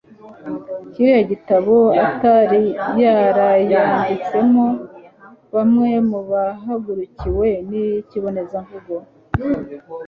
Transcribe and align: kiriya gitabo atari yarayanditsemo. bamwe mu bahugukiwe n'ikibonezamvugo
kiriya 0.91 1.21
gitabo 1.31 1.75
atari 2.05 2.61
yarayanditsemo. 3.01 4.67
bamwe 5.53 5.91
mu 6.09 6.19
bahugukiwe 6.29 7.47
n'ikibonezamvugo 7.69 8.95